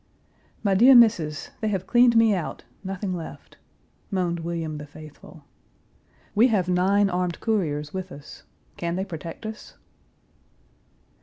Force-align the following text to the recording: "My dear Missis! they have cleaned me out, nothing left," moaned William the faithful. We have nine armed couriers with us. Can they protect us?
"My 0.63 0.73
dear 0.73 0.95
Missis! 0.95 1.51
they 1.59 1.67
have 1.67 1.85
cleaned 1.85 2.15
me 2.17 2.33
out, 2.33 2.63
nothing 2.83 3.13
left," 3.13 3.57
moaned 4.09 4.39
William 4.39 4.79
the 4.79 4.87
faithful. 4.87 5.43
We 6.33 6.47
have 6.47 6.67
nine 6.67 7.07
armed 7.07 7.39
couriers 7.39 7.93
with 7.93 8.11
us. 8.11 8.41
Can 8.77 8.95
they 8.95 9.05
protect 9.05 9.45
us? 9.45 9.75